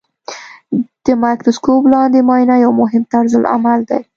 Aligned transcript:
د 1.03 1.07
مایکروسکوپ 1.23 1.83
لاندې 1.93 2.19
معاینه 2.27 2.55
یو 2.63 2.71
مهم 2.81 3.03
طرزالعمل 3.13 3.79
دی. 3.89 4.01